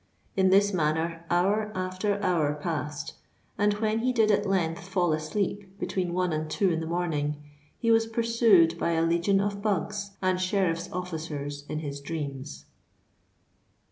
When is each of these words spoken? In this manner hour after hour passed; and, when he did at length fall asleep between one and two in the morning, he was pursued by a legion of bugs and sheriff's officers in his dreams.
In 0.35 0.49
this 0.49 0.73
manner 0.73 1.23
hour 1.29 1.71
after 1.75 2.19
hour 2.23 2.55
passed; 2.55 3.13
and, 3.55 3.75
when 3.75 3.99
he 3.99 4.11
did 4.11 4.31
at 4.31 4.47
length 4.47 4.87
fall 4.87 5.13
asleep 5.13 5.77
between 5.79 6.11
one 6.15 6.33
and 6.33 6.49
two 6.49 6.71
in 6.71 6.79
the 6.79 6.87
morning, 6.87 7.35
he 7.77 7.91
was 7.91 8.07
pursued 8.07 8.79
by 8.79 8.93
a 8.93 9.05
legion 9.05 9.39
of 9.39 9.61
bugs 9.61 10.17
and 10.19 10.41
sheriff's 10.41 10.91
officers 10.91 11.65
in 11.69 11.81
his 11.81 12.01
dreams. 12.01 12.65